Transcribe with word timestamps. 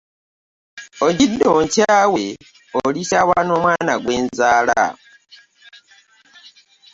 Ojjidde 1.05 1.45
onkyawe 1.59 2.25
olikyawa 2.85 3.37
n'omwana 3.43 3.93
gwenzala. 4.03 4.83